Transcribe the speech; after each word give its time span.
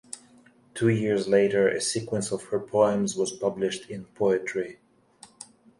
Two 0.73 0.87
years 0.89 1.27
later, 1.27 1.67
a 1.67 1.79
sequence 1.79 2.31
of 2.31 2.45
her 2.45 2.59
poems 2.59 3.15
was 3.15 3.31
published 3.33 3.87
in 3.87 4.05
"Poetry". 4.15 4.79